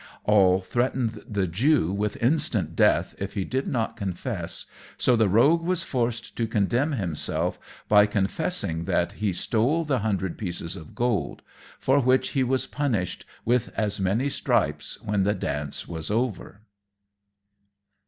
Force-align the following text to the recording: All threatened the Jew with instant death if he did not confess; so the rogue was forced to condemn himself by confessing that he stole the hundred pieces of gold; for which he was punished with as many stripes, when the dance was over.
All 0.23 0.61
threatened 0.61 1.21
the 1.29 1.45
Jew 1.45 1.91
with 1.93 2.17
instant 2.17 2.75
death 2.75 3.13
if 3.19 3.35
he 3.35 3.43
did 3.45 3.67
not 3.67 3.95
confess; 3.95 4.65
so 4.97 5.15
the 5.15 5.29
rogue 5.29 5.61
was 5.61 5.83
forced 5.83 6.35
to 6.37 6.47
condemn 6.47 6.93
himself 6.93 7.59
by 7.87 8.07
confessing 8.07 8.85
that 8.85 9.11
he 9.11 9.31
stole 9.31 9.85
the 9.85 9.99
hundred 9.99 10.39
pieces 10.39 10.75
of 10.75 10.95
gold; 10.95 11.43
for 11.77 11.99
which 11.99 12.29
he 12.29 12.43
was 12.43 12.65
punished 12.65 13.25
with 13.45 13.69
as 13.77 13.99
many 13.99 14.27
stripes, 14.27 14.99
when 15.03 15.21
the 15.21 15.35
dance 15.35 15.87
was 15.87 16.09
over. 16.09 16.61